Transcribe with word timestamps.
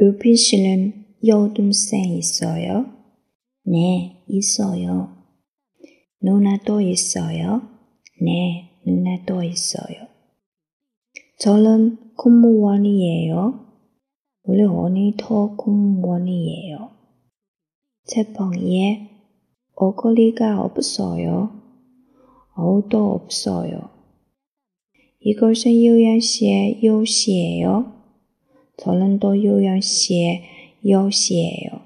유빈 0.00 0.36
씨는 0.36 1.06
여동생 1.26 2.16
있어요? 2.16 2.86
네, 3.64 4.22
있어요. 4.28 5.16
누나도 6.22 6.80
있어요? 6.80 7.62
네, 8.22 8.70
누나도 8.86 9.42
있어요. 9.42 10.06
저는 11.40 12.14
공무원이에요. 12.16 13.66
우리 14.44 14.62
언니도 14.62 15.56
공무원이에요. 15.56 16.90
제 18.04 18.32
방에 18.32 19.10
어거리가 19.74 20.62
없어요. 20.62 21.60
어우도 22.54 23.14
없어요. 23.14 23.90
이것은 25.20 25.72
유연 25.72 26.20
씨의 26.20 26.84
요시예요. 26.84 27.97
저는 28.78 29.18
또 29.18 29.36
유연 29.36 29.80
씨의 29.80 30.42
요시예요. 30.86 31.77